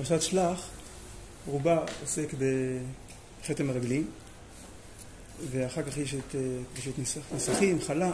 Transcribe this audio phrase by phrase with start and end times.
[0.00, 0.68] פרשת שלח,
[1.46, 4.10] רובה עוסק בחטא המרגלים,
[5.50, 6.34] ואחר כך יש את
[6.74, 6.92] פרשת
[7.34, 8.12] נסחים, חלה,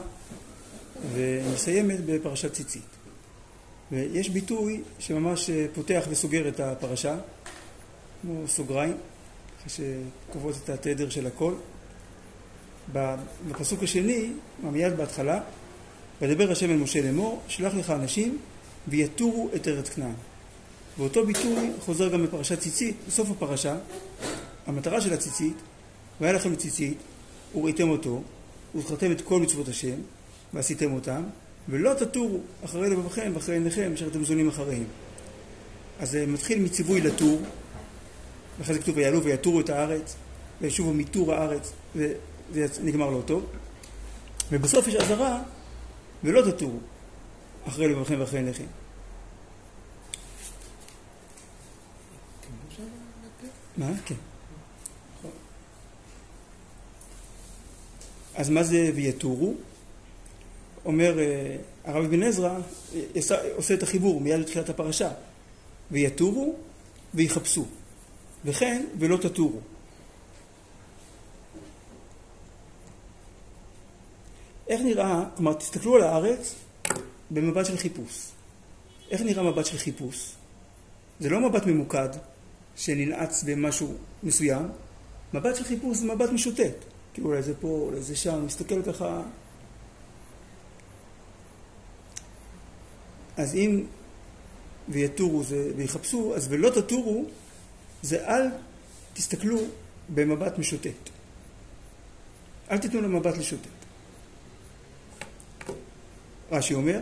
[1.12, 2.82] ומסיימת בפרשת ציצית.
[3.92, 7.16] ויש ביטוי שממש פותח וסוגר את הפרשה,
[8.22, 8.96] כמו סוגריים,
[9.58, 9.86] אחרי
[10.28, 11.54] שקובעות את התדר של הכל.
[12.92, 14.32] בפסוק השני,
[14.62, 15.40] מיד בהתחלה,
[16.20, 18.38] וידבר השם אל משה לאמור, שלח לך אנשים
[18.88, 20.14] ויתורו את ארץ כנען.
[20.98, 23.76] ואותו ביטוי חוזר גם בפרשת ציצית, בסוף הפרשה,
[24.66, 25.56] המטרה של הציצית,
[26.20, 26.98] והיה לכם ציצית,
[27.54, 28.22] וראיתם אותו,
[28.74, 29.96] וזכרתם את כל מצוות השם,
[30.54, 31.22] ועשיתם אותם,
[31.68, 34.84] ולא תטורו אחרי לבבכם ואחרי עיניכם, אשר אתם זונים אחריהם.
[36.00, 37.40] אז זה מתחיל מציווי לטור,
[38.58, 40.16] ואחרי זה כתוב ויעלו ויתורו את הארץ,
[40.60, 43.46] וישובו מתור הארץ, וזה נגמר לא טוב.
[44.50, 45.42] ובסוף יש אזהרה,
[46.24, 46.78] ולא תטורו
[47.68, 48.64] אחרי לבבכם ואחרי עיניכם.
[53.76, 53.92] מה?
[54.04, 54.14] כן.
[58.34, 59.54] אז מה זה ויתורו?
[60.84, 62.58] אומר אה, הרב אבן עזרא,
[62.94, 63.00] אה,
[63.56, 65.10] עושה את החיבור מיד לתחילת הפרשה.
[65.90, 66.56] ויתורו
[67.14, 67.66] ויחפשו.
[68.44, 69.60] וכן ולא תטורו.
[74.68, 76.54] איך נראה, כלומר תסתכלו על הארץ
[77.30, 78.28] במבט של חיפוש.
[79.10, 80.32] איך נראה מבט של חיפוש?
[81.20, 82.08] זה לא מבט ממוקד
[82.76, 84.68] שננעץ במשהו מסוים,
[85.34, 86.74] מבט של חיפוש זה מבט משוטט.
[87.14, 89.22] כאילו אולי זה פה, אולי זה שם, מסתכל ככה.
[93.36, 93.84] אז אם
[94.88, 97.24] ויתורו זה, ויחפשו, אז ולא תטורו
[98.02, 98.48] זה אל
[99.14, 99.58] תסתכלו
[100.14, 101.10] במבט משוטט.
[102.70, 103.68] אל תיתנו למבט לשוטט.
[106.52, 107.00] רש"י אומר,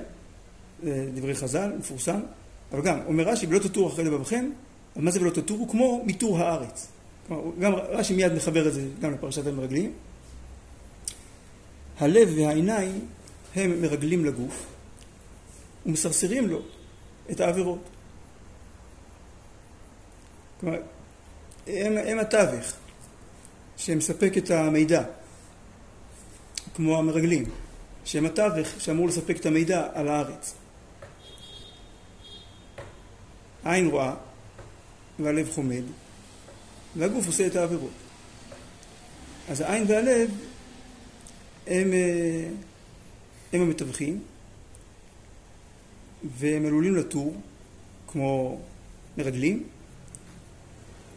[1.15, 2.21] דברי חז"ל, מפורסם,
[2.73, 4.51] אבל גם, אומר רש"י, ולא תטורו אחרי לבבכם,
[4.97, 5.69] מה זה ולא תטורו?
[5.69, 6.89] כמו מיתור הארץ.
[7.59, 9.93] גם רש"י מיד מחבר את זה גם לפרשת המרגלים.
[11.99, 13.07] הלב והעיניים
[13.55, 14.67] הם מרגלים לגוף
[15.87, 16.63] ומסרסרים לו
[17.31, 17.89] את העבירות.
[20.61, 20.79] כלומר,
[21.67, 22.73] הם, הם התווך
[23.77, 25.03] שמספק את המידע,
[26.75, 27.45] כמו המרגלים,
[28.05, 30.55] שהם התווך שאמור לספק את המידע על הארץ.
[33.65, 34.15] עין רואה
[35.19, 35.83] והלב חומד,
[36.97, 37.91] והגוף עושה את העבירות.
[39.49, 40.31] אז העין והלב
[41.67, 42.49] הם, אה,
[43.53, 44.23] הם המתווכים,
[46.39, 47.35] והם עלולים לטור,
[48.07, 48.61] כמו
[49.19, 49.63] מרגלים,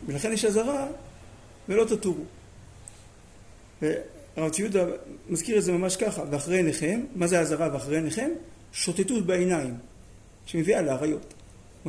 [0.05, 0.87] ולכן יש אזהרה,
[1.69, 2.23] ולא תטורו.
[3.81, 4.85] והרב צבי יהודה
[5.29, 8.29] מזכיר את זה ממש ככה, ואחרי עיניכם, מה זה האזהרה ואחרי עיניכם?
[8.73, 9.77] שוטטות בעיניים,
[10.45, 11.33] שמביאה לאריות.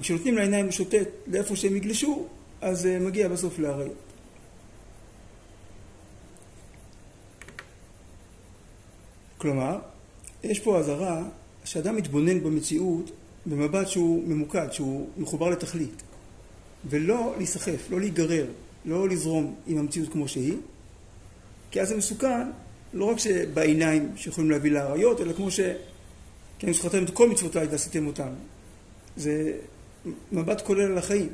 [0.00, 2.26] כשנותנים לעיניים לשוטט לאיפה שהם יגלשו,
[2.60, 3.96] אז זה מגיע בסוף לאריות.
[9.38, 9.78] כלומר,
[10.42, 11.22] יש פה אזהרה
[11.64, 13.10] שאדם מתבונן במציאות
[13.46, 16.02] במבט שהוא ממוקד, שהוא מחובר לתכלית,
[16.90, 18.46] ולא להיסחף, לא להיגרר,
[18.84, 20.56] לא לזרום עם המציאות כמו שהיא,
[21.70, 22.50] כי אז זה מסוכן,
[22.92, 25.60] לא רק שבעיניים שיכולים להביא לאריות, אלא כמו ש...
[26.58, 28.28] כן, זכרתם את כל מצוותיי ועשיתם אותם.
[29.16, 29.52] זה
[30.32, 31.28] מבט כולל על החיים.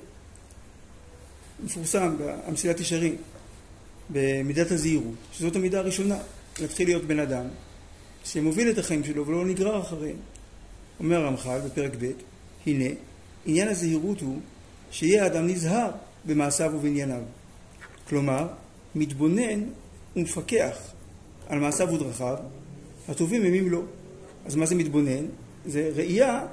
[1.65, 3.17] מפורסם במסילת ישרים,
[4.11, 6.19] במידת הזהירות, שזאת המידה הראשונה,
[6.61, 7.45] להתחיל להיות בן אדם
[8.25, 10.17] שמוביל את החיים שלו ולא נגרר אחריהם.
[11.01, 12.11] אומר הרמח"ל בפרק ב',
[12.67, 12.95] הנה,
[13.47, 14.41] עניין הזהירות הוא
[14.91, 15.91] שיהיה האדם נזהר
[16.25, 17.23] במעשיו ובענייניו.
[18.09, 18.47] כלומר,
[18.95, 19.65] מתבונן
[20.17, 20.77] ומפקח
[21.49, 22.37] על מעשיו ודרכיו,
[23.09, 23.83] הטובים הם אם לא.
[24.47, 25.27] אז מה זה מתבונן?
[25.67, 26.47] זה ראייה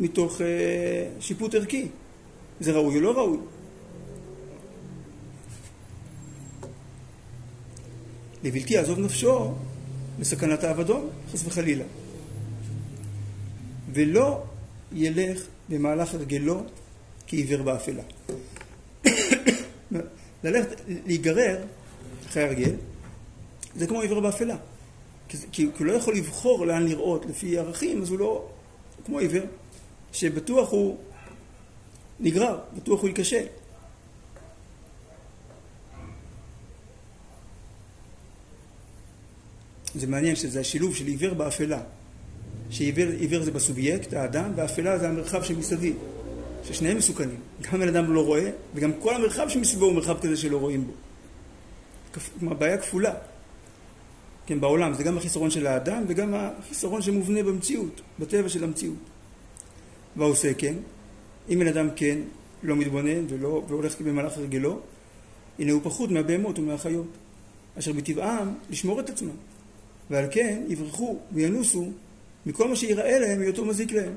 [0.00, 0.42] מתוך uh,
[1.20, 1.88] שיפוט ערכי.
[2.60, 3.38] זה ראוי או לא ראוי.
[8.44, 9.54] לבלתי יעזוב נפשו
[10.18, 11.84] בסכנת האבדון, חס וחלילה.
[13.92, 14.42] ולא
[14.92, 16.62] ילך במהלך הרגלו
[17.26, 18.02] כעיוור באפלה.
[20.44, 21.56] ללכת, להיגרר
[22.26, 22.74] אחרי הרגל,
[23.76, 24.56] זה כמו עיוור באפלה.
[25.52, 28.48] כי, הוא לא יכול לבחור לאן לראות לפי ערכים, אז הוא לא...
[29.04, 29.42] כמו עיוור,
[30.12, 30.96] שבטוח הוא
[32.20, 33.44] נגרר, בטוח הוא ייכשל.
[39.94, 41.80] זה מעניין שזה השילוב של עיוור באפלה.
[42.70, 45.96] שעיוור זה בסובייקט, האדם, ואפלה זה המרחב שמסביב.
[46.64, 47.40] ששניהם מסוכנים.
[47.60, 50.92] גם בן אדם לא רואה, וגם כל המרחב שמסביבו הוא מרחב כזה שלא רואים בו.
[52.38, 53.14] כלומר, בעיה כפולה.
[54.46, 54.94] כן, בעולם.
[54.94, 58.96] זה גם החיסרון של האדם וגם החיסרון שמובנה במציאות, בטבע של המציאות.
[60.18, 60.74] והעושה כן,
[61.48, 62.18] אם בן אדם כן
[62.62, 64.80] לא מתבונן ולא, והולך במהלך הרגלו,
[65.58, 67.06] הנה הוא פחות מהבהמות ומהחיות,
[67.78, 69.36] אשר בטבעם לשמור את עצמם,
[70.10, 71.90] ועל כן יברחו וינוסו
[72.46, 74.12] מכל מה שיראה להם היותו מזיק להם.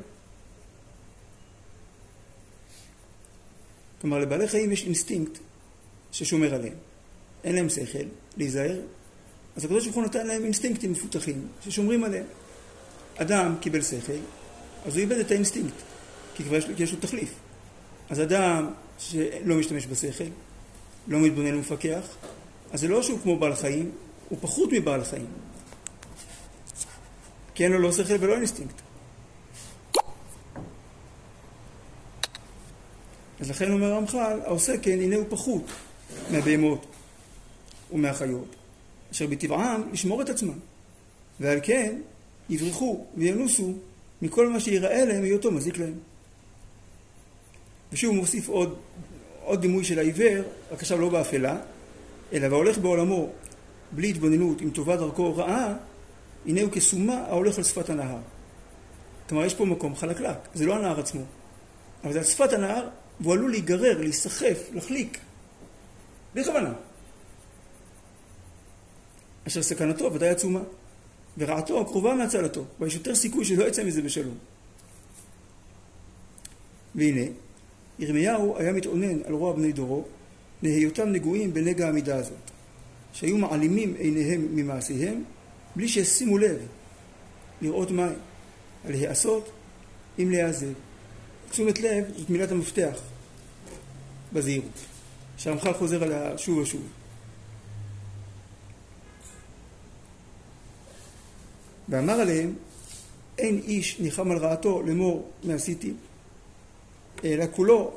[4.01, 5.39] כלומר, לבעלי חיים יש אינסטינקט
[6.12, 6.74] ששומר עליהם.
[7.44, 8.07] אין להם שכל,
[8.38, 8.80] להיזהר,
[9.56, 12.25] אז הקדוש ברוך הוא נתן להם אינסטינקטים מפותחים ששומרים עליהם.
[13.18, 14.13] אדם קיבל שכל,
[14.85, 15.75] אז הוא איבד את האינסטינקט,
[16.35, 17.33] כי כבר יש, יש לו תחליף.
[18.09, 18.69] אז אדם
[18.99, 20.23] שלא משתמש בשכל,
[21.07, 22.01] לא מתבונן ומפקח,
[22.71, 23.91] אז זה לא שהוא כמו בעל חיים,
[24.29, 25.27] הוא פחות מבעל חיים.
[27.55, 28.75] כי אין לו לא שכל ולא אינסטינקט.
[33.39, 35.63] אז לכן אומר רמח"ל, העושה כן, הנה הוא פחות
[36.31, 36.85] מהבהמות
[37.91, 38.55] ומהחיות,
[39.11, 40.59] אשר בטבעם לשמור את עצמם,
[41.39, 41.95] ועל כן
[42.49, 43.73] יברחו וינוסו
[44.21, 45.94] מכל מה שיראה להם היותו מזיק להם.
[47.91, 48.79] ושוב מוסיף עוד,
[49.44, 51.57] עוד דימוי של העיוור, רק עכשיו לא באפלה,
[52.33, 53.29] אלא והולך בעולמו
[53.91, 55.73] בלי התבוננות, אם טובה דרכו או רעה,
[56.45, 58.18] הנה הוא כסומה ההולך על שפת הנהר.
[59.29, 61.21] כלומר, יש פה מקום חלקלק, זה לא הנהר עצמו,
[62.03, 62.88] אבל זה על שפת הנהר,
[63.19, 65.17] והוא עלול להיגרר, להיסחף, להחליק,
[66.33, 66.74] בלי כוונה.
[69.47, 70.59] אשר סכנתו ודאי עצומה,
[71.37, 74.35] ורעתו קרובה מהצלתו, ויש יותר סיכוי שלא יצא מזה בשלום.
[76.95, 77.25] והנה,
[77.99, 80.03] ירמיהו היה מתאונן על רוע בני דורו,
[80.63, 82.51] להיותם נגועים בנגע המידה הזאת,
[83.13, 85.23] שהיו מעלימים עיניהם ממעשיהם,
[85.75, 86.57] בלי שישימו לב
[87.61, 88.13] לראות מים,
[88.85, 89.51] על להיעשות
[90.19, 90.73] אם להיעזב.
[91.49, 92.99] תשומת לב זאת מילת המפתח
[94.33, 94.79] בזהירות,
[95.37, 96.81] שהרמח"ל חוזר עליה שוב ושוב.
[101.91, 102.53] ואמר עליהם,
[103.38, 105.93] אין איש ניחם על רעתו לאמור מעשיתי,
[107.23, 107.91] אלא כולו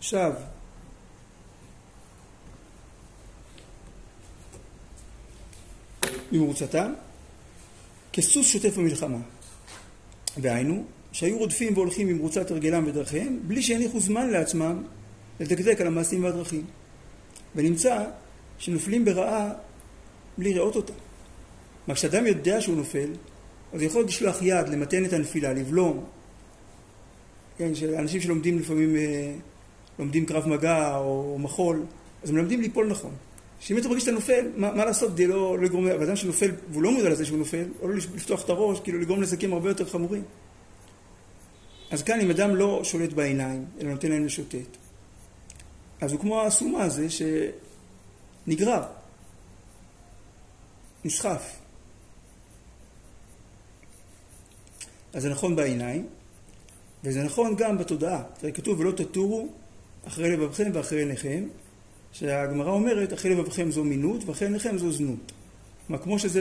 [0.00, 0.32] שב
[6.32, 6.92] ממרוצתם,
[8.12, 9.18] כסוס שוטף במלחמה.
[10.36, 14.82] והיינו, שהיו רודפים והולכים במרוצת הרגלם ודרכיהם, בלי שהניחו זמן לעצמם
[15.40, 16.64] לדקדק על המעשים והדרכים.
[17.54, 18.04] ונמצא
[18.58, 19.52] שנופלים ברעה
[20.38, 20.92] בלי לראות אותה.
[21.86, 23.10] כלומר, כשאדם יודע שהוא נופל,
[23.72, 26.04] אז הוא יכול לשלוח יד, למתן את הנפילה, לבלום.
[27.58, 29.34] כן, אנשים שלומדים לפעמים, אה,
[29.98, 31.82] לומדים קרב מגע או מחול,
[32.22, 33.14] אז הם מלמדים ליפול נכון.
[33.60, 36.82] שאם אתה מרגיש שאתה נופל, מה, מה לעשות כדי לא, לא לגרום, אדם שנופל והוא
[36.82, 39.84] לא מודע לזה שהוא נופל, או לא לפתוח את הראש, כאילו לגרום נזקים הרבה יותר
[39.84, 40.22] חמורים.
[41.90, 44.76] אז כאן אם אדם לא שולט בעיניים, אלא נותן להם לשוטט,
[46.00, 47.06] אז הוא כמו הסומה הזה
[48.46, 48.82] שנגרר,
[51.04, 51.65] נסחף.
[55.16, 56.06] אז זה נכון בעיניים,
[57.04, 58.22] וזה נכון גם בתודעה.
[58.40, 59.48] זה כתוב ולא תטורו
[60.06, 61.44] אחרי לבבכם ואחרי עיניכם,
[62.12, 65.32] שהגמרא אומרת, אחרי לבבכם זו מינות ואחרי עיניכם זו זנות.
[65.86, 66.40] כלומר, כמו שזה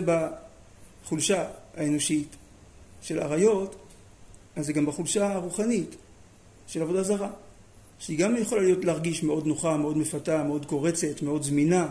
[1.03, 2.35] בחולשה האנושית
[3.01, 3.75] של עריות,
[4.55, 5.95] אז זה גם בחולשה הרוחנית
[6.67, 7.29] של עבודה זרה.
[7.99, 11.87] שהיא גם יכולה להיות להרגיש מאוד נוחה, מאוד מפתה, מאוד קורצת, מאוד זמינה,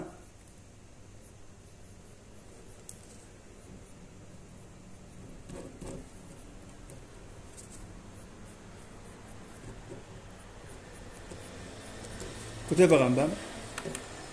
[12.77, 13.29] כותב הרמב"ם,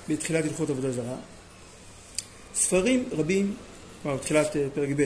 [0.10, 1.16] בתחילת הלכות עבודה זרה,
[2.54, 3.56] ספרים רבים,
[4.02, 5.06] כלומר בתחילת אה, פרק ב',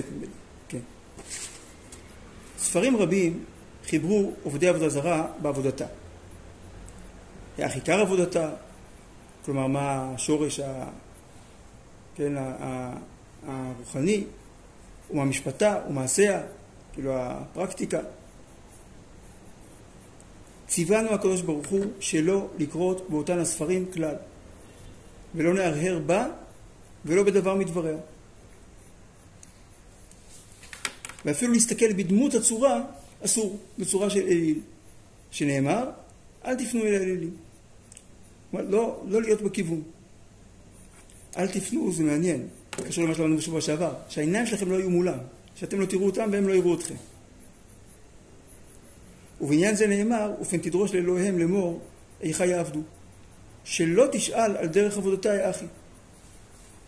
[0.69, 0.79] כן.
[2.57, 3.43] ספרים רבים
[3.85, 5.85] חיברו עובדי עבודה זרה בעבודתה.
[7.57, 8.49] איך עיקר עבודתה,
[9.45, 10.85] כלומר מה השורש ה,
[12.15, 12.33] כן,
[13.47, 14.23] הרוחני,
[15.11, 16.41] ומה משפטה ומעשיה,
[16.93, 17.99] כאילו הפרקטיקה.
[20.67, 24.15] ציוונו הקדוש ברוך הוא שלא לקרות באותן הספרים כלל,
[25.35, 26.27] ולא נהרהר בה
[27.05, 27.97] ולא בדבר מדבריה.
[31.25, 32.83] ואפילו להסתכל בדמות הצורה
[33.25, 34.59] אסור, בצורה של אליל,
[35.31, 35.89] שנאמר,
[36.45, 37.31] אל תפנו אל האלילים.
[38.53, 39.81] לא, לא להיות בכיוון.
[41.37, 45.17] אל תפנו, זה מעניין, קשור למה שלמדנו בשבוע שעבר, שהעיניים שלכם לא יהיו מולם,
[45.55, 46.95] שאתם לא תראו אותם והם לא יראו אתכם.
[49.41, 51.79] ובעניין זה נאמר, ופן תדרוש לאלוהיהם לאמור,
[52.21, 52.81] איכה יעבדו.
[53.63, 55.65] שלא תשאל על דרך עבודותיי אחי.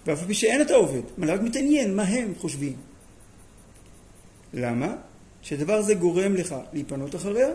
[0.05, 2.75] ואף פי שאין אתה עובד, מה רק מתעניין מה הם חושבים.
[4.53, 4.95] למה?
[5.41, 7.49] שדבר זה גורם לך להיפנות אחריה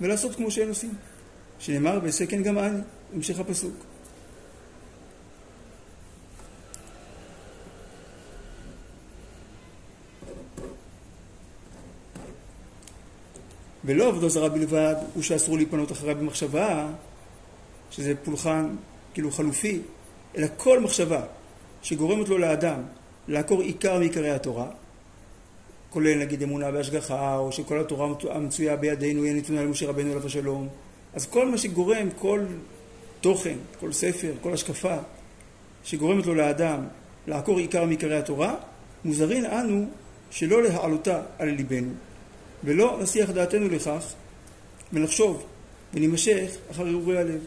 [0.00, 0.94] ולעשות כמו שהם עושים.
[1.58, 2.78] שנאמר, ועשה כן גם אני,
[3.14, 3.74] המשך הפסוק.
[13.84, 16.86] ולא עבודה זרה בלבד, הוא שאסור להיפנות אחריה במחשבה,
[17.90, 18.76] שזה פולחן
[19.14, 19.80] כאילו חלופי,
[20.36, 21.20] אלא כל מחשבה
[21.82, 22.82] שגורמת לו לאדם
[23.28, 24.66] לעקור עיקר מעיקרי התורה,
[25.90, 30.68] כולל נגיד אמונה בהשגחה, או שכל התורה המצויה בידינו היא נתונה למשה רבנו עליו השלום,
[31.14, 32.40] אז כל מה שגורם, כל
[33.20, 34.96] תוכן, כל ספר, כל השקפה
[35.84, 36.86] שגורמת לו לאדם
[37.26, 38.54] לעקור עיקר מעיקרי התורה,
[39.04, 39.86] מוזרין אנו
[40.30, 41.92] שלא להעלותה על ליבנו,
[42.64, 44.12] ולא נסיח דעתנו לכך,
[44.92, 45.44] ונחשוב
[45.94, 47.40] ונימשך אחר הרהורי הלב.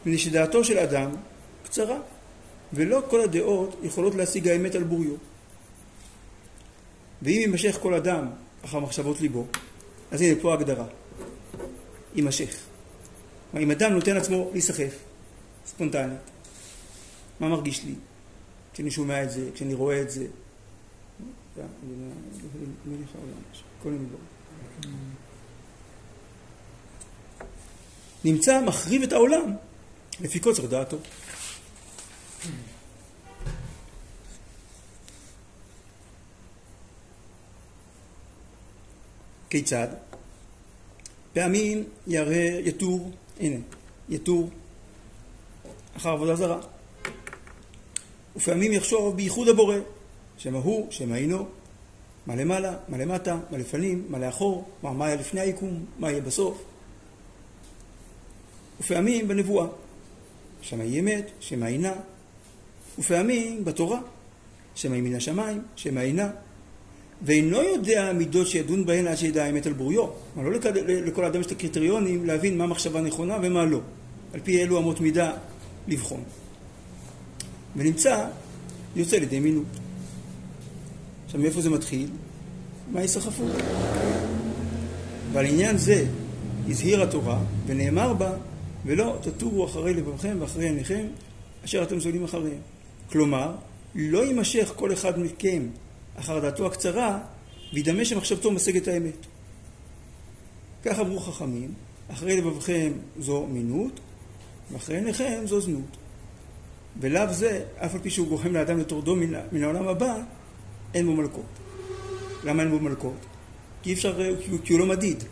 [0.00, 1.10] מפני שדעתו של אדם
[1.64, 1.98] קצרה,
[2.72, 5.14] ולא כל הדעות יכולות להשיג האמת על בוריו.
[7.22, 8.30] ואם יימשך כל אדם
[8.64, 9.46] אחר מחשבות ליבו,
[10.10, 10.86] אז הנה פה ההגדרה,
[12.14, 12.56] יימשך.
[13.50, 14.94] כלומר, אם אדם נותן לעצמו להיסחף,
[15.66, 16.18] ספונטנית,
[17.40, 17.94] מה מרגיש לי
[18.72, 20.26] כשאני שומע את זה, כשאני רואה את זה?
[28.24, 29.56] נמצא מחריב את העולם
[30.20, 30.96] לפי קוצר דעתו.
[39.50, 39.88] כיצד?
[41.32, 43.56] פעמים ירא יתור, הנה,
[44.08, 44.50] יתור
[45.96, 46.60] אחר עבודה זרה.
[48.36, 49.76] ופעמים יחשוב בייחוד הבורא,
[50.38, 51.46] שמא הוא, שמא אינו,
[52.26, 56.20] מה למעלה, מה למטה, מה לפנים, מה לאחור, מה, מה היה לפני היקום, מה יהיה
[56.20, 56.62] בסוף.
[58.80, 59.66] ופעמים בנבואה,
[60.60, 61.92] שמא היא אמת, שמא אינה,
[62.98, 64.00] ופעמים בתורה,
[64.74, 66.30] שמא היא מן השמיים, שמא אינה,
[67.22, 70.06] ואינו יודע מידות שידון בהן עד שידע האמת על בוריו.
[70.34, 73.80] כלומר, לא לכל אדם יש את הקריטריונים להבין מה מחשבה נכונה ומה לא.
[74.34, 75.32] על פי אלו אמות מידה
[75.88, 76.22] לבחון.
[77.76, 78.26] ונמצא,
[78.96, 79.64] יוצא לידי מינות.
[81.36, 82.10] עכשיו, מאיפה זה מתחיל?
[82.92, 83.52] מההיסחפות.
[85.32, 86.06] ועל עניין זה
[86.68, 88.32] הזהיר התורה, ונאמר בה,
[88.84, 91.06] ולא תטורו אחרי לבבכם ואחרי עיניכם,
[91.64, 92.60] אשר אתם זולים אחריהם.
[93.10, 93.54] כלומר,
[93.94, 95.68] לא יימשך כל אחד מכם
[96.16, 97.18] אחר דעתו הקצרה,
[97.72, 99.26] וידמה שמחשבתו משגת האמת.
[100.84, 101.74] כך אמרו חכמים,
[102.08, 104.00] אחרי לבבכם זו מינות,
[104.72, 105.96] ואחרי עיניכם זו זנות.
[107.00, 110.22] ולאו זה, אף על פי שהוא גורם לאדם לטורדו מן, מן העולם הבא,
[110.96, 111.44] אין בו מלכות.
[112.44, 113.16] למה אין בו מלכות?
[113.82, 114.18] כי אפשר,
[114.64, 115.24] כי הוא לא מדיד.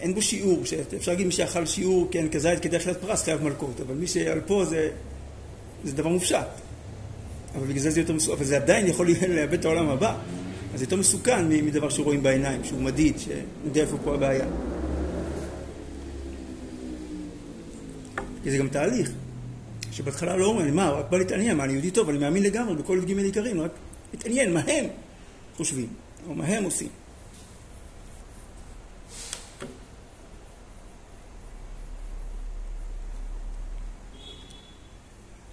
[0.00, 0.62] אין בו שיעור,
[0.96, 4.40] אפשר להגיד מי שאכל שיעור, כן, כזית כדי אכילת פרס חייב מלכות, אבל מי שעל
[4.40, 4.90] פה זה,
[5.84, 6.46] זה דבר מופשט.
[7.56, 10.16] אבל בגלל זה זה יותר מסוכן, אבל זה עדיין יכול לאבד את העולם הבא.
[10.74, 14.46] אז זה יותר מסוכן מדבר שרואים בעיניים, שהוא מדיד, שיודע איפה פה הבעיה.
[18.42, 19.10] כי זה גם תהליך,
[19.92, 23.00] שבהתחלה לא אומרים, מה, רק בא להתעניין, מה, אני יהודי טוב, אני מאמין לגמרי בכל
[23.02, 23.70] י"ג עיקרים, רק
[24.12, 24.84] להתעניין מה הם
[25.56, 25.88] חושבים,
[26.28, 26.88] או מה הם עושים.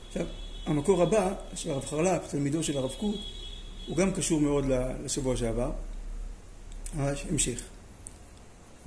[0.07, 0.25] עכשיו,
[0.65, 3.15] המקור הבא, של הרב חרל"פ, תלמידו של הרב קוק,
[3.87, 4.65] הוא גם קשור מאוד
[5.03, 5.71] לשבוע שעבר,
[6.95, 7.61] ממש המשך.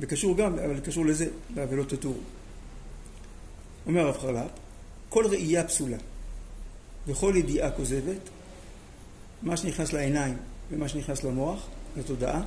[0.00, 2.20] וקשור גם, אבל קשור לזה, ולא תטורו.
[3.86, 4.50] אומר הרב חרל"פ,
[5.08, 5.96] כל ראייה פסולה
[7.06, 8.28] וכל ידיעה כוזבת,
[9.42, 10.36] מה שנכנס לעיניים
[10.70, 11.66] ומה שנכנס למוח,
[11.96, 12.42] לתודעה,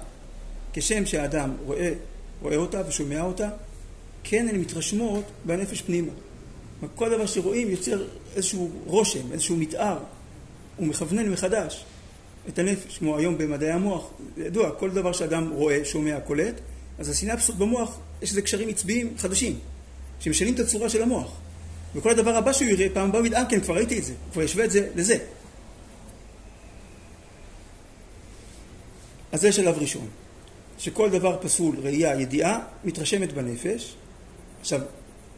[0.73, 1.93] כשם שהאדם רואה,
[2.41, 3.49] רואה אותה ושומע אותה,
[4.23, 6.11] כן הן מתרשמות בנפש פנימה.
[6.95, 8.05] כל דבר שרואים יוצר
[8.35, 9.97] איזשהו רושם, איזשהו מתאר,
[10.77, 11.85] הוא מכוונן מחדש
[12.47, 16.59] את הנפש, כמו היום במדעי המוח, ידוע, כל דבר שאדם רואה, שומע, קולט,
[16.99, 19.59] אז הסינפסות במוח, יש איזה קשרים עצביים חדשים,
[20.19, 21.31] שמשנים את הצורה של המוח.
[21.95, 24.13] וכל הדבר הבא שהוא יראה, פעם הבאה הוא ידע, אה, כן, כבר ראיתי את זה,
[24.33, 25.17] כבר ישווה את זה לזה.
[29.39, 30.07] אז זה שלב ראשון,
[30.79, 33.95] שכל דבר פסול, ראייה, ידיעה, מתרשמת בנפש.
[34.61, 34.81] עכשיו,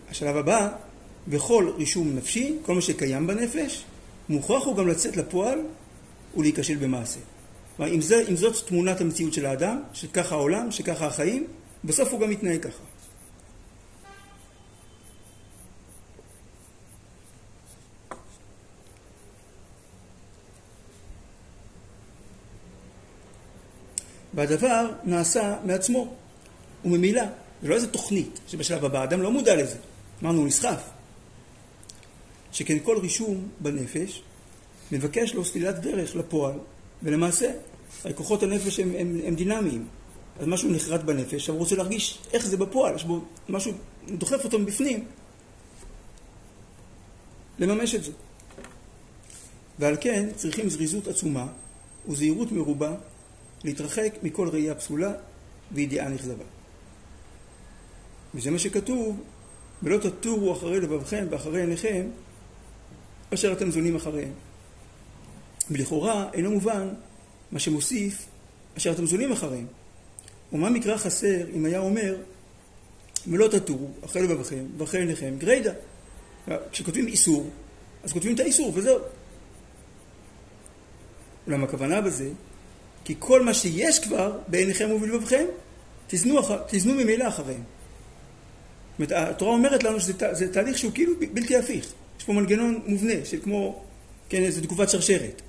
[0.10, 0.70] השלב הבא,
[1.28, 3.84] בכל רישום נפשי, כל מה שקיים בנפש,
[4.30, 5.60] מוכרח הוא גם לצאת לפועל
[6.38, 7.20] ולהיכשל במעשה.
[7.78, 11.48] כלומר, אם, זה, אם זאת תמונת המציאות של האדם, שככה העולם, שככה החיים,
[11.84, 12.84] בסוף הוא גם מתנהג ככה.
[24.42, 26.14] והדבר נעשה מעצמו,
[26.86, 27.24] וממילא,
[27.62, 29.78] זה לא איזה תוכנית שבשלב הבא, האדם לא מודע לזה,
[30.24, 30.90] אמרנו, הוא נסחף.
[32.52, 34.22] שכן כל רישום בנפש
[34.92, 36.54] מבקש לו סלילת דרך לפועל,
[37.04, 37.52] ולמעשה,
[38.16, 39.88] כוחות הנפש הם, הם, הם דינמיים.
[40.40, 43.72] אז משהו נחרט בנפש, עכשיו הוא רוצה להרגיש איך זה בפועל, יש בו משהו,
[44.08, 45.06] דוחף אותו מבפנים,
[47.60, 48.12] לממש את זה.
[49.80, 51.48] ועל כן צריכים זריזות עצומה
[52.08, 52.96] וזהירות מרובה
[53.64, 55.14] להתרחק מכל ראייה פסולה
[55.72, 56.44] וידיעה נכזבה.
[58.36, 59.24] וזה מה שכתוב,
[59.84, 62.08] ולא תטורו אחרי לבבכם ואחרי עיניכם,
[63.34, 64.32] אשר אתם זונים אחריהם.
[65.72, 66.90] ולכאורה אינו מובן
[67.52, 68.26] מה שמוסיף
[68.78, 69.68] אשר אתם זונים אחריהם.
[70.54, 72.16] ומה מקרא חסר אם היה אומר
[73.28, 75.72] ולא תטורו אחרי לבבכם ואחרי עיניכם גריידא.
[76.72, 77.50] כשכותבים איסור,
[78.04, 79.00] אז כותבים את האיסור וזהו.
[81.48, 82.30] אולם הכוונה בזה,
[83.04, 85.46] כי כל מה שיש כבר בעיניכם ובלבבכם,
[86.08, 87.64] תזנו, תזנו ממילא אחריהם.
[89.00, 91.94] זאת אומרת, התורה אומרת לנו שזה תהליך שהוא כאילו בלתי הפיך.
[92.20, 93.84] יש פה מנגנון מובנה של כמו,
[94.30, 95.42] כן, איזו תגובת שרשרת.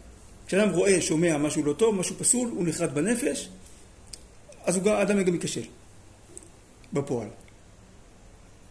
[0.46, 3.48] כשאדם רואה, שומע משהו לא טוב, משהו פסול, הוא נחרט בנפש,
[4.64, 5.64] אז הוא גם, האדם גם ייכשל
[6.92, 7.28] בפועל.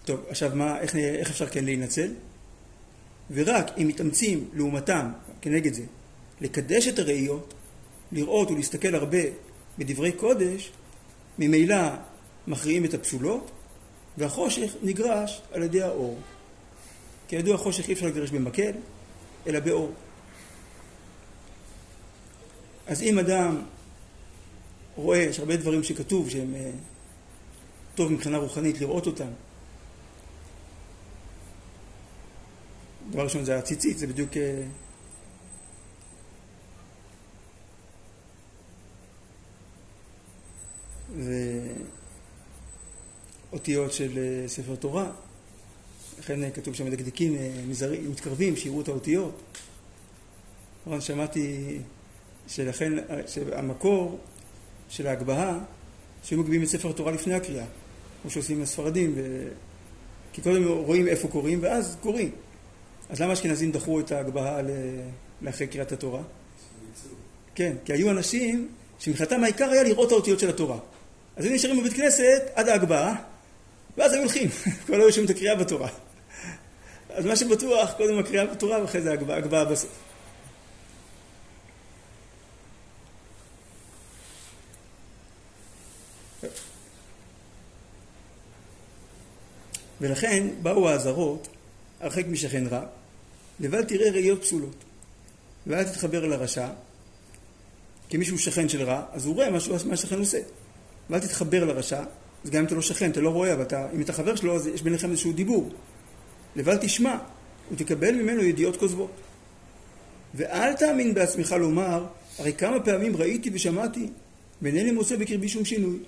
[0.05, 2.13] טוב, עכשיו מה, איך, איך אפשר כן להינצל?
[3.31, 5.11] ורק אם מתאמצים לעומתם,
[5.41, 5.83] כנגד זה,
[6.41, 7.53] לקדש את הראיות,
[8.11, 9.17] לראות ולהסתכל הרבה
[9.77, 10.71] בדברי קודש,
[11.39, 11.77] ממילא
[12.47, 13.51] מכריעים את הפסולות,
[14.17, 16.17] והחושך נגרש על ידי האור.
[17.27, 18.71] כידוע, חושך אי אפשר לגרש במקל,
[19.47, 19.91] אלא באור.
[22.87, 23.61] אז אם אדם
[24.95, 26.71] רואה, יש הרבה דברים שכתוב שהם אה,
[27.95, 29.27] טוב מבחינה רוחנית לראות אותם.
[33.09, 34.31] דבר ראשון זה הציצית, זה בדיוק...
[41.21, 41.61] אה, זה
[43.53, 45.11] אותיות של אה, ספר תורה,
[46.19, 47.35] לכן כתוב שם מדקדקים,
[47.67, 49.41] מזרים, מתקרבים, שיראו את האותיות.
[50.85, 51.77] נכון, שמעתי
[52.47, 52.93] שלכן,
[53.27, 54.19] שהמקור
[54.89, 55.59] של ההגבהה,
[56.23, 57.65] שהיו מגביהים את ספר התורה לפני הקריאה,
[58.21, 59.47] כמו שעושים הספרדים, ו...
[60.33, 62.31] כי קודם רואים איפה קוראים, ואז קוראים.
[63.09, 64.61] אז למה אשכנזים דחו את ההגבהה
[65.41, 66.21] לאחרי קריאת התורה?
[67.55, 68.67] כן, כי היו אנשים
[68.99, 70.77] שמבחינתם העיקר היה לראות האותיות של התורה.
[71.41, 73.15] אז היו נשארים בבית כנסת עד ההגבהה,
[73.97, 74.49] ואז היו הולכים,
[74.85, 75.89] כבר לא היו שומעים את הקריאה בתורה.
[77.09, 79.89] אז מה שבטוח, קודם הקריאה בתורה ואחרי זה ההגבהה בסוף.
[90.01, 91.47] ולכן באו האזהרות,
[91.99, 92.85] הרחק משכן רע,
[93.59, 94.83] לבד תראה ראיות פסולות.
[95.67, 96.69] ואל תתחבר אל הרשע,
[98.09, 100.39] כי מישהו שכן של רע, אז הוא רואה מה שהשכן עושה.
[101.09, 102.03] ואל תתחבר לרשע,
[102.43, 104.55] אז גם אם אתה לא שכן, אתה לא רואה, אבל אתה, אם אתה חבר שלו,
[104.55, 105.69] אז יש ביניכם איזשהו דיבור.
[106.55, 107.17] לבל תשמע,
[107.71, 109.11] ותקבל ממנו ידיעות כוזבות.
[110.35, 112.05] ואל תאמין בעצמך לומר,
[112.39, 114.09] הרי כמה פעמים ראיתי ושמעתי,
[114.61, 115.99] ואינני מוצא בקרבי שום שינוי.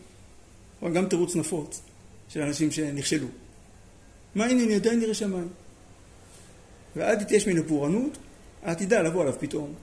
[0.93, 1.81] גם תירוץ נפוץ
[2.29, 3.27] של אנשים שנכשלו.
[4.35, 5.47] מה ענייני עדיין נראה שמיים.
[6.95, 8.17] ואל תתייש מן הפורענות,
[8.65, 9.73] אל תדע לבוא עליו פתאום.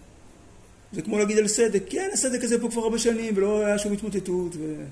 [0.92, 3.92] זה כמו להגיד על סדק, כן, הסדק הזה פה כבר הרבה שנים ולא היה שום
[3.92, 4.57] התמוטטות.
[4.57, 4.85] ו...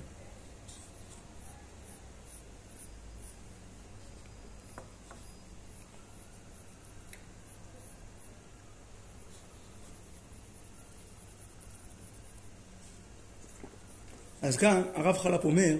[14.43, 15.77] אז כאן הרב חלפ אומר,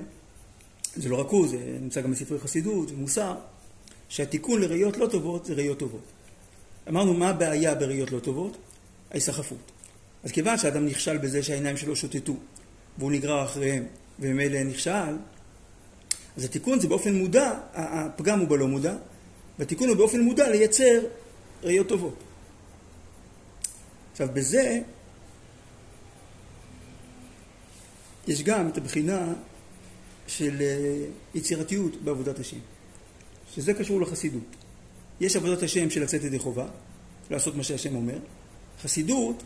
[0.97, 3.35] זה לא רק הוא, זה נמצא גם בספרי חסידות ומוסר,
[4.09, 6.03] שהתיקון לראיות לא טובות זה ראיות טובות.
[6.89, 8.57] אמרנו מה הבעיה בראיות לא טובות?
[9.11, 9.78] ההיסחפות.
[10.25, 12.37] אז כיוון שאדם נכשל בזה שהעיניים שלו שוטטו
[12.99, 13.85] והוא נגרר אחריהם
[14.21, 15.17] וממילא נכשל,
[16.37, 18.95] אז התיקון זה באופן מודע, הפגם הוא בלא מודע,
[19.59, 21.01] והתיקון הוא באופן מודע לייצר
[21.63, 22.15] ראיות טובות.
[24.13, 24.81] עכשיו בזה
[28.29, 29.33] יש גם את הבחינה
[30.27, 31.05] של אה,
[31.35, 32.57] יצירתיות בעבודת השם.
[33.55, 34.57] שזה קשור לחסידות.
[35.21, 36.67] יש עבודת השם של לצאת ידי חובה,
[37.31, 38.19] לעשות מה שהשם אומר.
[38.83, 39.43] חסידות,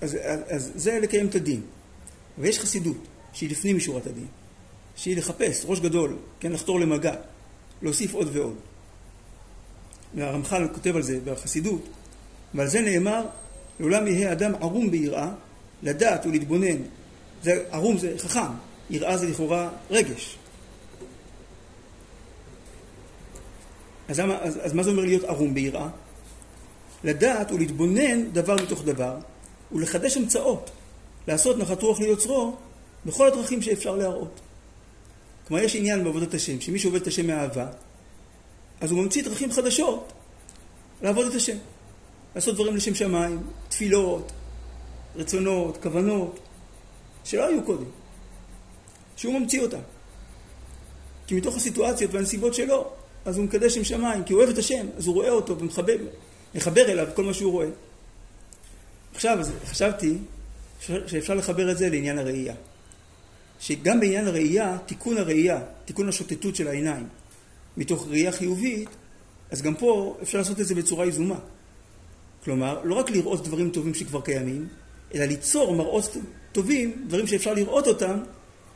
[0.00, 1.60] אז, אז, אז זה לקיים את הדין.
[2.38, 2.96] ויש חסידות,
[3.32, 4.26] שהיא לפנים משורת הדין.
[4.96, 7.14] שהיא לחפש, ראש גדול, כן, לחתור למגע,
[7.82, 8.56] להוסיף עוד ועוד.
[10.14, 11.88] והרמח"ל כותב על זה בחסידות,
[12.54, 13.26] ועל זה נאמר,
[13.80, 15.32] לעולם יהא אדם ערום ביראה,
[15.82, 16.76] לדעת ולהתבונן.
[17.42, 18.52] זה, ערום זה חכם,
[18.90, 20.36] יראה זה לכאורה רגש.
[24.08, 25.88] אז, אז, אז מה זה אומר להיות ערום ביראה?
[27.04, 29.16] לדעת ולהתבונן דבר מתוך דבר
[29.72, 30.70] ולחדש המצאות,
[31.28, 32.56] לעשות נחת רוח ליוצרו
[33.06, 34.40] בכל הדרכים שאפשר להראות.
[35.48, 37.66] כלומר יש עניין בעבודת השם, שמי שעובד את השם מאהבה,
[38.80, 40.12] אז הוא ממציא דרכים חדשות
[41.02, 41.56] לעבוד את השם.
[42.34, 44.32] לעשות דברים לשם שמיים, תפילות,
[45.16, 46.38] רצונות, כוונות,
[47.24, 47.84] שלא היו קודם.
[49.16, 49.78] שהוא ממציא אותם.
[51.26, 52.90] כי מתוך הסיטואציות והנסיבות שלו,
[53.24, 56.92] אז הוא מקדש עם שמיים, כי הוא אוהב את השם, אז הוא רואה אותו ומחבר
[56.92, 57.66] אליו כל מה שהוא רואה.
[59.20, 60.18] עכשיו, חשבתי
[60.80, 62.54] שאפשר לחבר את זה לעניין הראייה.
[63.60, 67.06] שגם בעניין הראייה, תיקון הראייה, תיקון השוטטות של העיניים,
[67.76, 68.88] מתוך ראייה חיובית,
[69.50, 71.38] אז גם פה אפשר לעשות את זה בצורה יזומה.
[72.44, 74.68] כלומר, לא רק לראות דברים טובים שכבר קיימים,
[75.14, 76.16] אלא ליצור מראות
[76.52, 78.18] טובים, דברים שאפשר לראות אותם,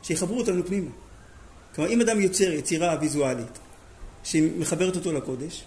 [0.02, 0.90] שיחברו אותנו פנימה.
[1.74, 3.58] כלומר, אם אדם יוצר יצירה ויזואלית,
[4.24, 5.64] שמחברת אותו לקודש,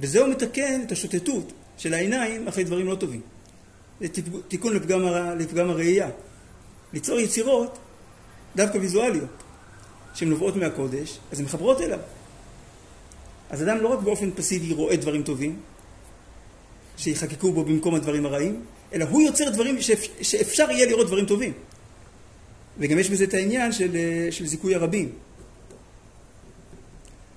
[0.00, 3.33] וזהו מתקן את השוטטות של העיניים אחרי דברים לא טובים.
[4.00, 4.06] זה
[4.48, 5.34] תיקון לפגם, הר...
[5.34, 6.08] לפגם הראייה.
[6.92, 7.78] ליצור יצירות
[8.56, 9.42] דווקא ויזואליות,
[10.14, 11.98] שהן נובעות מהקודש, אז הן מחברות אליו.
[13.50, 15.60] אז אדם לא רק באופן פסיבי רואה דברים טובים,
[16.96, 19.78] שיחקקו בו במקום הדברים הרעים, אלא הוא יוצר דברים
[20.22, 21.52] שאפשר יהיה לראות דברים טובים.
[22.78, 23.96] וגם יש בזה את העניין של,
[24.30, 25.12] של זיכוי הרבים.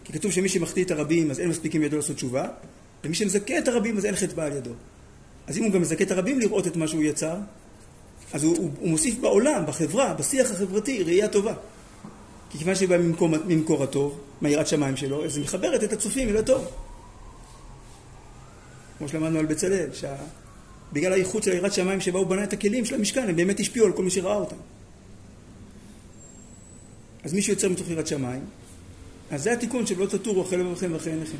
[0.03, 2.47] כי כתוב שמי שמחטיא את הרבים אז אין מספיק עם ידו לעשות תשובה,
[3.03, 4.71] ומי שמזכה את הרבים אז אין חטא על ידו.
[5.47, 7.35] אז אם הוא גם מזכה את הרבים לראות את מה שהוא יצר,
[8.33, 11.53] אז הוא, הוא, הוא מוסיף בעולם, בחברה, בשיח החברתי, ראייה טובה.
[12.49, 16.37] כי כיוון שבא ממקור, ממקור הטוב, מהיראת שמיים שלו, אז היא מחברת את הצופים אל
[16.37, 16.67] הטוב.
[18.97, 22.95] כמו שלמדנו על בצלאל, שבגלל האיכות של היראת שמיים שבה הוא בנה את הכלים של
[22.95, 24.55] המשכן, הם באמת השפיעו על כל מי שראה אותם.
[27.23, 28.41] אז מי שיוצר מתוך יראת שמיים,
[29.31, 31.37] אז זה התיקון של לא תטורו אחרי לבבכם ואחרי עיניכם.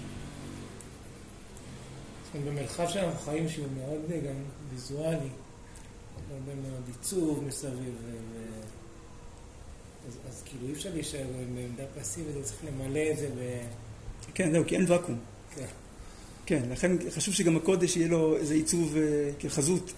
[2.45, 4.35] במרחב שאנחנו חיים שהוא מאוד גם
[4.71, 5.29] ויזואלי,
[6.31, 8.11] הרבה מאוד עיצוב מסביב, ו...
[10.07, 13.61] אז, אז כאילו אי אפשר להישאר בעמדה פסיבית, צריך למלא את זה ב...
[14.33, 15.17] כן, זהו, כי אין ואקום.
[15.55, 15.65] כן.
[16.45, 19.93] כן, לכן חשוב שגם הקודש יהיה לו איזה עיצוב אה, כחזות,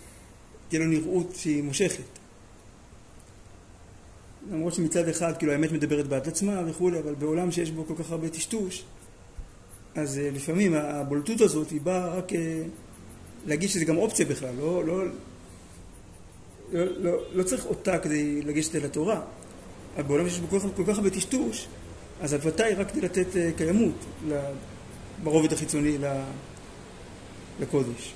[0.69, 2.04] תהיה לו נראות שהיא מושכת.
[4.52, 8.12] למרות שמצד אחד, כאילו האמת מדברת בעד עצמה וכולי, אבל בעולם שיש בו כל כך
[8.12, 8.84] הרבה טשטוש,
[9.95, 12.62] אז אה, לפעמים הבולטות הזאת היא באה רק אה,
[13.45, 15.06] להגיד שזה גם אופציה בכלל, לא, לא,
[16.71, 19.21] לא, לא, לא צריך אותה כדי לגשת אל התורה.
[19.95, 21.67] אבל בעולם שיש בו כל, כל כך הרבה טשטוש,
[22.21, 24.06] אז הבטה היא רק כדי לתת uh, קיימות
[25.23, 25.97] ברובד החיצוני
[27.60, 28.13] לקודש.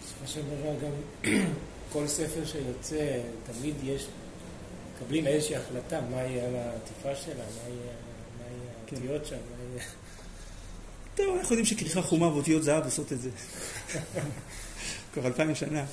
[0.00, 0.92] בסופו של דבר גם
[1.92, 4.06] כל ספר שיוצא, תמיד יש,
[4.94, 8.05] מקבלים איזושהי החלטה מה יהיה על העטיפה שלה, מה יהיה.
[8.92, 9.84] האותיות שם, מה יהיה...
[11.14, 13.30] טוב, אנחנו יודעים שכריכה חומה ואותיות זהב עושות את זה.
[15.14, 15.84] כבר אלפיים שנה.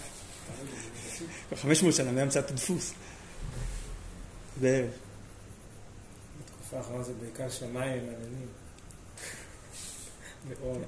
[1.47, 2.93] כבר חמש מאות שנה מהמצאת הדפוס.
[4.61, 4.91] בערך.
[6.39, 8.47] בתקופה האחרונה זה בעיקר שמיים עם עננים.
[10.47, 10.81] ואור.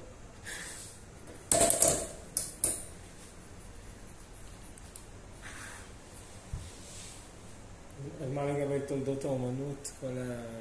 [8.34, 10.56] מה לגבי תולדות האומנות, כל ה...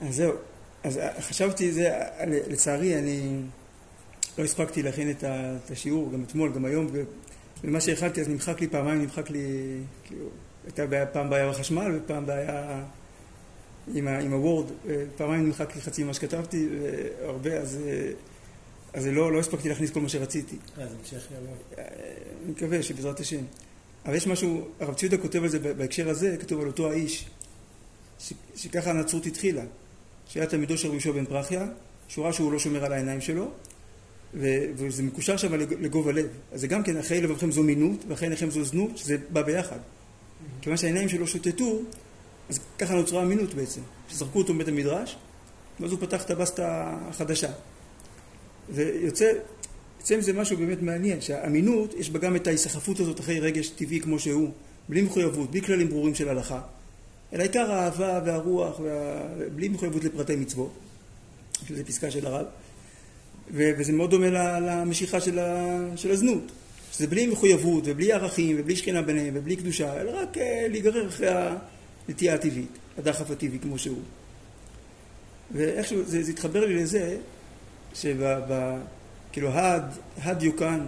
[0.00, 0.32] אז זהו,
[0.84, 3.40] אז חשבתי, זה, לצערי, אני
[4.38, 6.86] לא הספקתי להכין את השיעור, גם אתמול, גם היום,
[7.64, 10.26] ומה שהכנתי אז נמחק לי פעמיים, נמחק לי, כאילו,
[10.64, 12.84] הייתה פעם בעיה בחשמל ופעם בעיה
[13.94, 14.66] עם, עם הוורד,
[15.16, 16.68] פעמיים נמחק לי חצי ממה שכתבתי,
[17.22, 17.78] הרבה, אז,
[18.92, 20.56] אז לא, לא הספקתי להכניס כל מה שרציתי.
[20.76, 21.84] אז המשך יבוא.
[22.44, 23.44] אני מקווה שבעזרת השם.
[24.06, 27.26] אבל יש משהו, הרב ציודה כותב על זה בהקשר הזה, כתוב על אותו האיש,
[28.18, 29.62] ש, שככה הנצרות התחילה,
[30.28, 31.66] שהיה תלמידו של רבי יהושע בן פרחיה,
[32.08, 33.50] שהוא ראה שהוא לא שומר על העיניים שלו,
[34.34, 36.26] ו, וזה מקושר שם לגובה לב.
[36.52, 39.78] אז זה גם כן, אחרי לבבכם זו מינות, ואחרי עיניכם זו זנות, שזה בא ביחד.
[40.60, 41.82] כיוון שהעיניים שלו שוטטו,
[42.48, 43.80] אז ככה נוצרה אמינות בעצם.
[44.08, 45.16] שזרקו אותו מבית המדרש,
[45.80, 47.50] ואז הוא פתח את הבסטה החדשה.
[48.70, 49.32] ויוצא,
[50.00, 54.00] יוצא מזה משהו באמת מעניין, שהאמינות, יש בה גם את ההיסחפות הזאת אחרי רגש טבעי
[54.00, 54.50] כמו שהוא,
[54.88, 56.60] בלי מחויבות, בלי כללים ברורים של הלכה,
[57.32, 59.22] אלא עיקר האהבה והרוח, וה...
[59.54, 60.72] בלי מחויבות לפרטי מצוות,
[61.66, 62.46] שזו פסקה של הרב,
[63.52, 63.70] ו...
[63.78, 65.78] וזה מאוד דומה למשיכה של, ה...
[65.96, 66.52] של הזנות,
[66.92, 71.28] שזה בלי מחויבות ובלי ערכים ובלי שכינה ביניהם ובלי קדושה, אלא רק אה, להיגרר אחרי
[72.08, 74.02] הנטייה הטבעית, הדחף הטבעי כמו שהוא.
[75.54, 77.16] ואיכשהו זה, זה התחבר לי לזה,
[77.94, 78.16] שב...
[79.32, 79.50] כאילו
[80.18, 80.80] הדיוקן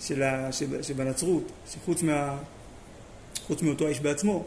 [0.00, 2.38] של ה, שבנצרות, שחוץ מה,
[3.62, 4.44] מאותו האיש בעצמו,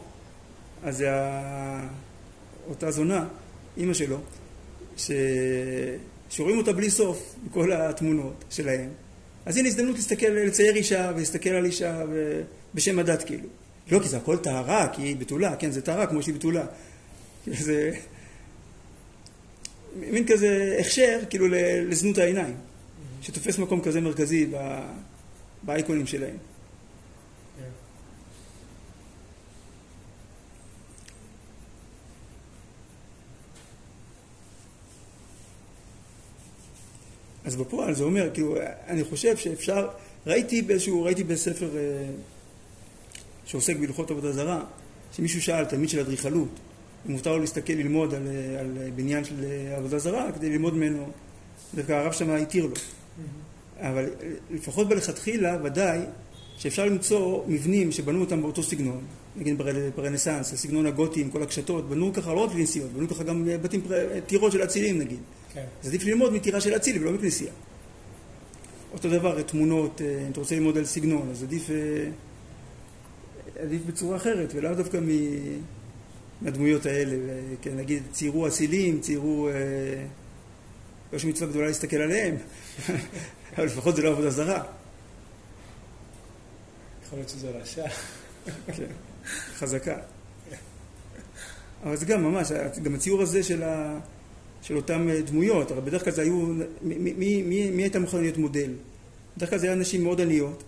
[0.83, 1.09] אז זה
[2.69, 3.25] אותה זונה,
[3.77, 4.17] אימא שלו,
[4.97, 5.11] ש,
[6.29, 8.89] שרואים אותה בלי סוף בכל התמונות שלהם.
[9.45, 12.03] אז הנה הזדמנות להסתכל, לצייר אישה ולהסתכל על אישה
[12.73, 13.47] בשם הדת כאילו.
[13.91, 16.65] לא, כי זה הכל טהרה, כי היא בתולה, כן, זה טהרה כמו שהיא בתולה.
[17.65, 17.91] זה
[19.95, 21.47] מין כזה הכשר כאילו
[21.89, 22.55] לזנות העיניים.
[23.21, 24.47] שתופס מקום כזה מרכזי
[25.63, 26.35] באייקונים שלהם.
[37.45, 38.56] אז בפועל זה אומר, כאילו,
[38.88, 39.88] אני חושב שאפשר,
[40.27, 41.69] ראיתי באיזשהו, ראיתי בספר
[43.45, 44.63] שעוסק בהלכות עבודה זרה,
[45.15, 46.49] שמישהו שאל, תלמיד של אדריכלות,
[47.08, 48.27] אם מותר לו להסתכל, ללמוד על,
[48.60, 49.36] על בניין של
[49.75, 51.10] עבודה זרה, כדי ללמוד ממנו,
[51.75, 52.73] דווקא הרב שם התיר לו.
[53.79, 54.10] אבל
[54.51, 55.99] לפחות בלכתחילה, ודאי,
[56.58, 59.01] שאפשר למצוא מבנים שבנו אותם באותו סגנון,
[59.36, 59.62] נגיד
[59.95, 63.82] ברנסאנס, הסגנון הגותי עם כל הקשתות, בנו ככה לא רק כנסיות, בנו ככה גם בתים,
[64.25, 65.19] טירות של אצילים נגיד.
[65.53, 65.65] כן.
[65.81, 67.51] אז עדיף ללמוד מטירה של אצילי ולא מכנסייה.
[68.93, 71.75] אותו דבר, תמונות, אה, אם אתה רוצה ללמוד על סגנון, אז עדיף, אה,
[73.61, 74.99] עדיף בצורה אחרת, ולאו דווקא
[76.41, 77.15] מהדמויות האלה.
[77.61, 79.49] כן, נגיד, ציירו אצילים, ציירו...
[79.49, 79.53] אה,
[81.11, 82.35] לא יש מצווה גדולה להסתכל עליהם,
[83.57, 84.63] אבל לפחות זה לא עבודה זרה.
[87.05, 87.85] יכול להיות שזה רשע.
[88.67, 88.85] כן,
[89.57, 89.95] חזקה.
[91.83, 92.51] אבל זה גם ממש,
[92.83, 93.99] גם הציור הזה של, ה,
[94.63, 96.45] של אותן אה, דמויות, הרי בדרך כלל זה היו,
[96.82, 98.71] מי, מי, מי, מי הייתה מוכנה להיות מודל?
[99.38, 100.63] בדרך כלל זה היה נשים מאוד עניות,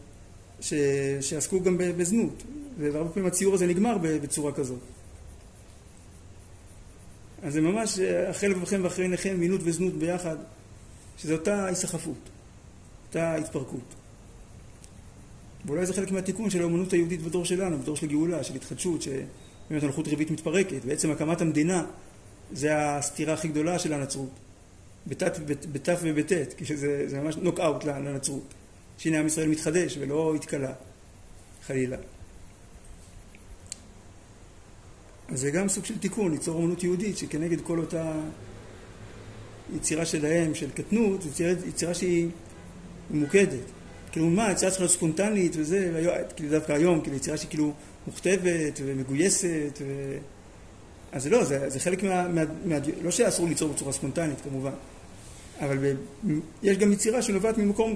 [0.62, 0.74] ש,
[1.22, 2.44] שעסקו גם בזנות,
[2.80, 4.80] והרבה פעמים הציור הזה נגמר בצורה כזאת.
[7.44, 10.36] אז זה ממש אה, החל ובכם ואחרי עיניכם, מינות וזנות ביחד,
[11.18, 12.30] שזה אותה היסחפות,
[13.08, 13.96] אותה התפרקות.
[15.66, 19.84] ואולי זה חלק מהתיקון של האומנות היהודית בדור שלנו, בדור של גאולה, של התחדשות, שבאמת
[19.84, 20.86] הלכות ריבית מתפרקת.
[20.86, 21.86] בעצם הקמת המדינה
[22.52, 24.30] זה הסתירה הכי גדולה של הנצרות.
[25.08, 28.54] בתת ובטית, כשזה ממש נוקאוט לנצרות.
[28.98, 30.74] שהנה עם ישראל מתחדש ולא התכלה,
[31.68, 31.98] חלילה.
[35.30, 38.14] אז זה גם סוג של תיקון, ליצור אמנות יהודית שכנגד כל אותה
[39.76, 42.30] יצירה שלהם, של קטנות, יצירה, יצירה שהיא
[43.12, 43.66] ממוקדת.
[44.12, 47.74] כאילו מה, יצירה צריכה להיות ספונטנית וזה, כאילו דווקא היום, כאילו יצירה שהיא כאילו
[48.08, 50.18] מוכתבת ומגויסת, ו...
[51.16, 52.76] אז לא, זה, זה חלק מה, מה, מה...
[53.04, 54.72] לא שאסור ליצור בצורה ספונטנית כמובן,
[55.60, 55.96] אבל ב,
[56.64, 57.96] יש גם יצירה שנובעת ממקום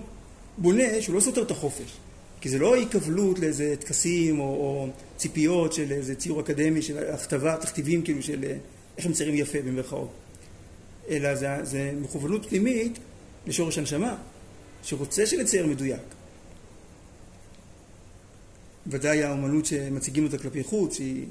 [0.57, 1.97] בונה שהוא לא סותר את החופש.
[2.41, 7.57] כי זה לא היקבלות לאיזה טקסים או, או ציפיות של איזה ציור אקדמי, של הכתבה,
[7.57, 8.43] תכתיבים כאילו של
[8.97, 10.09] איך הם מציירים יפה במרכאות.
[11.09, 12.99] אלא זה, זה מכוונות פנימית
[13.47, 14.15] לשורש הנשמה,
[14.83, 16.01] שרוצה שנצייר מדויק.
[18.87, 21.25] ודאי האומנות שמציגים אותה כלפי חוץ, שהיא,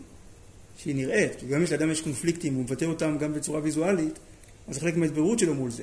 [0.78, 4.18] שהיא נראית, כי גם אם לאדם יש קונפליקטים, הוא מבטא אותם גם בצורה ויזואלית,
[4.68, 5.82] אז זה חלק מההתברות שלו מול זה.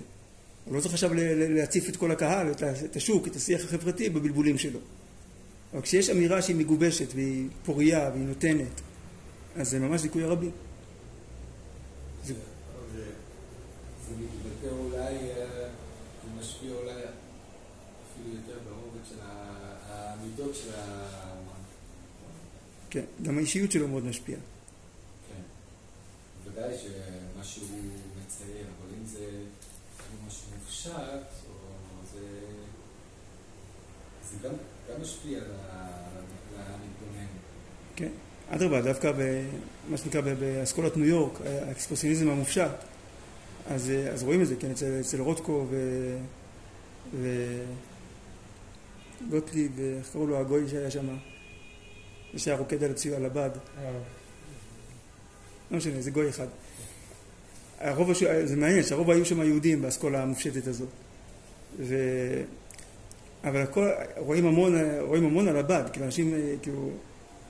[0.66, 2.52] הוא לא צריך עכשיו להציף את כל הקהל,
[2.86, 4.80] את השוק, את השיח החברתי בבלבולים שלו.
[5.74, 8.82] אבל כשיש אמירה שהיא מגובשת והיא פורייה והיא נותנת,
[9.56, 10.52] אז זה ממש זיכוי הרבים.
[12.26, 12.34] זה
[14.20, 15.68] מתבטא אולי, אה,
[16.24, 19.16] זה משפיע אולי אפילו יותר ברובד של
[19.88, 21.62] המידות של האמן.
[22.90, 24.40] כן, גם האישיות שלו מאוד משפיעה.
[26.56, 27.68] בוודאי שמה שהוא
[28.26, 29.26] מצייר, אבל אם זה
[30.28, 30.92] משהו מופשט,
[31.50, 31.54] או
[32.14, 32.20] זה...
[34.32, 34.54] זה גם...
[34.90, 35.52] גם משפיע על
[36.58, 37.26] המתבונן.
[37.96, 38.10] כן,
[38.50, 42.72] אדרבה, דווקא במה שנקרא באסכולת ניו יורק, האקספרסיוניזם המופשט,
[43.68, 46.18] אז, אז רואים את זה, כן, אצל, אצל רוטקו ו...
[49.22, 51.18] וגוטליב, ואיך קראו לו הגוי שהיה שם?
[52.34, 52.84] זה שהיה רוקד
[53.16, 53.50] על הבד.
[55.72, 56.48] לא משנה, זה גוי אחד.
[57.80, 58.10] הרוב,
[58.44, 60.90] זה מעניין שהרוב היו שם יהודים באסכולה המופשטת הזאת.
[61.80, 61.96] ו...
[63.44, 66.90] אבל הכל, רואים המון, רואים המון על הבד, כאילו אנשים, כאילו,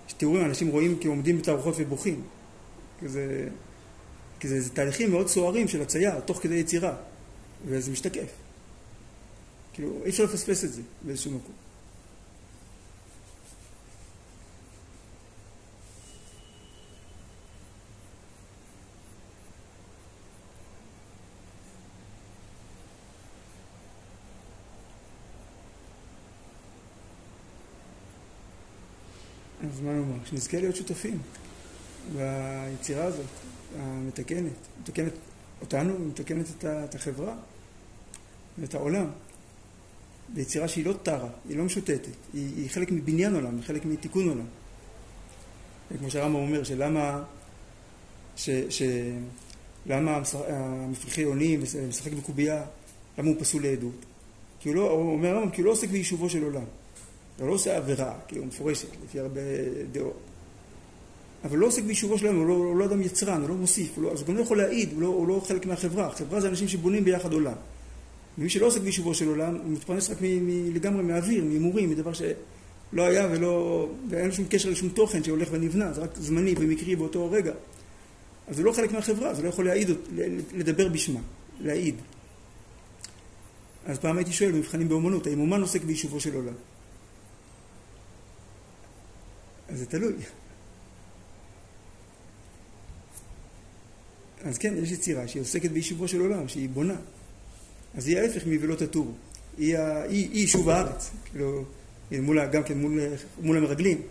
[0.08, 2.22] יש תיאורים, אנשים רואים כאילו עומדים בתערוכות ובוכים.
[3.00, 3.48] כי זה,
[4.40, 6.96] כי זה, זה תהליכים מאוד סוערים של הצייר, תוך כדי יצירה,
[7.66, 8.30] וזה משתקף.
[9.74, 11.65] כאילו, אי אפשר לפספס את זה באיזשהו מקום.
[29.74, 30.26] אז מה נאמר?
[30.26, 31.20] שנזכה להיות שותפים
[32.14, 33.26] ביצירה הזאת,
[33.80, 34.52] המתקנת.
[34.82, 35.14] מתקנת
[35.62, 37.36] אותנו, מתקנת את החברה
[38.58, 39.06] ואת העולם.
[40.30, 44.30] ביצירה שהיא לא טרה, היא לא משוטטת, היא, היא חלק מבניין עולם, היא חלק מתיקון
[44.30, 44.46] עולם.
[46.00, 47.24] כמו שהרמב"ם אומר, שלמה,
[48.36, 48.82] ש, ש,
[49.86, 52.64] למה המפריחי אונים משחק בקובייה,
[53.18, 54.06] למה הוא פסול לעדות?
[54.60, 56.66] כי הוא לא, אומר הרמב"ם, כי הוא לא עוסק ביישובו של עולם.
[57.40, 59.42] הוא לא עושה עבירה, כאילו מפורשת, לפי הרבה
[59.92, 60.20] דעות.
[61.44, 64.04] אבל לא עוסק ביישובו שלנו, הוא לא, הוא לא אדם יצרן, הוא לא מוסיף, הוא
[64.04, 66.08] לא, אז הוא גם לא יכול להעיד, הוא לא, הוא לא חלק מהחברה.
[66.08, 67.54] החברה זה אנשים שבונים ביחד עולם.
[68.38, 72.14] ומי שלא עוסק ביישובו של עולם, הוא מתפרנס רק מ, מ, לגמרי מהאוויר, מהימורים, מדבר
[72.14, 73.88] שלא היה ולא...
[74.10, 77.54] ואין שום קשר לשום תוכן שהולך ונבנה, זה רק זמני ומקרי באותו רגע.
[78.48, 79.90] אז הוא לא חלק מהחברה, הוא לא יכול להעיד,
[80.54, 81.20] לדבר בשמה,
[81.60, 81.96] להעיד.
[83.86, 86.54] אז פעם הייתי שואל במבחנים באומנות, האם אומן עוסק ביישובו של עולם?
[89.65, 90.14] אז זה תלוי.
[94.44, 96.96] אז כן, יש יצירה שהיא עוסקת ביישובו של עולם, שהיא בונה.
[97.96, 99.12] אז היא ההפך מ"ולא תטורו".
[99.58, 99.78] היא,
[100.10, 101.66] יישוב הארץ, כאילו,
[102.12, 103.00] מול, גם כן מול,
[103.42, 104.02] מול המרגלים,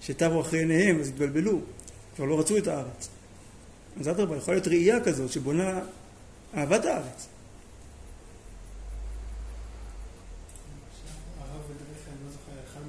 [0.00, 1.60] שתרו אחרי עיניהם אז התבלבלו,
[2.16, 3.08] כבר לא רצו את הארץ.
[4.00, 5.80] אז אדרבה, יכולה להיות ראייה כזאת שבונה
[6.54, 7.28] אהבת הארץ.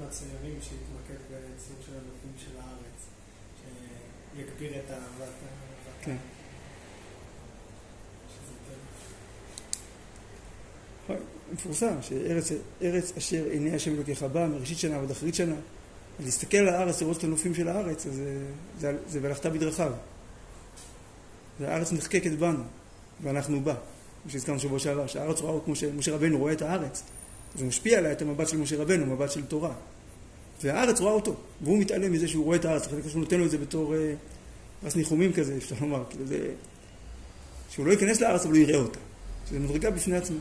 [0.08, 3.08] הציירים שהתמקד בציור של הנופים של הארץ,
[4.36, 5.96] שיגביר את אהבת הארץ.
[6.02, 6.16] כן.
[11.58, 15.56] מפורסם, שארץ אשר עיני השם אלוקיך בא מראשית שנה ועד אחרית שנה.
[16.26, 18.22] להסתכל על הארץ, לראות את הנופים של הארץ, אז
[18.80, 19.92] זה, זה, ולכת בדרכיו.
[21.60, 22.64] והארץ נחקקת בנו,
[23.24, 23.76] ואנחנו בה.
[24.24, 27.04] כמו שהזכרנו שבוע שעבר, שהארץ רואה כמו שמשה רבנו רואה את הארץ.
[27.56, 29.74] זה משפיע עליה את המבט של משה רבנו, מבט של תורה.
[30.64, 33.52] והארץ רואה אותו, והוא מתעלם מזה שהוא רואה את הארץ, אחרי שהוא נותן לו את
[33.52, 34.14] זה בתור אה,
[34.82, 36.50] פרס ניחומים כזה, אפשר לומר, כאילו זה...
[37.70, 39.00] שהוא לא ייכנס לארץ אבל הוא יראה אותה,
[39.50, 40.38] שזה מדרגה בפני עצמו.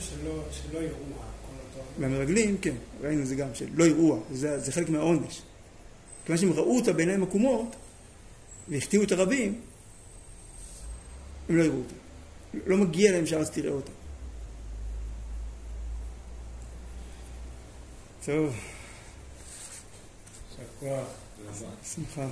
[0.00, 1.30] שלא יראוה.
[1.98, 5.42] והמרגלים, כן, ראינו את זה גם, שלא יראוה, זה, זה חלק מהעונש.
[6.24, 7.76] כיוון שהם ראו אותה בעיניים עקומות,
[8.68, 9.60] והחטיאו את הרבים,
[11.48, 11.94] הם לא יראו אותה.
[12.66, 13.90] לא מגיע להם שהארץ תראה אותה.
[18.24, 18.54] טוב.
[20.50, 21.06] יישר כוח.
[21.94, 22.26] שמחה.